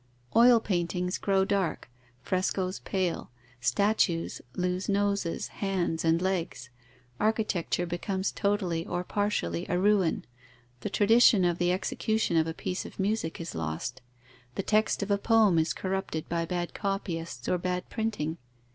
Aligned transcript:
Oil 0.35 0.59
paintings 0.59 1.19
grow 1.19 1.45
dark, 1.45 1.87
frescoes 2.23 2.79
pale, 2.79 3.29
statues 3.59 4.41
lose 4.55 4.89
noses, 4.89 5.49
hands, 5.49 6.03
and 6.03 6.19
legs, 6.23 6.71
architecture 7.19 7.85
becomes 7.85 8.31
totally 8.31 8.83
or 8.87 9.03
partially 9.03 9.67
a 9.69 9.77
ruin, 9.77 10.25
the 10.79 10.89
tradition 10.89 11.45
of 11.45 11.59
the 11.59 11.71
execution 11.71 12.35
of 12.35 12.47
a 12.47 12.53
piece 12.55 12.83
of 12.83 12.99
music 12.99 13.39
is 13.39 13.53
lost, 13.53 14.01
the 14.55 14.63
text 14.63 15.03
of 15.03 15.11
a 15.11 15.19
poem 15.19 15.59
is 15.59 15.71
corrupted 15.71 16.27
by 16.27 16.45
bad 16.45 16.73
copyists 16.73 17.47
or 17.47 17.59
bad 17.59 17.87
printing. 17.91 18.39